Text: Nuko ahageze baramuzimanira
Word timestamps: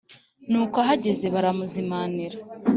Nuko 0.49 0.77
ahageze 0.83 1.25
baramuzimanira 1.33 2.37